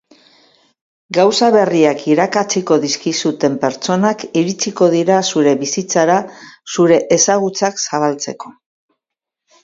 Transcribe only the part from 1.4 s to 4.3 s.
berriak irakatsiko dizkizuten prtsonak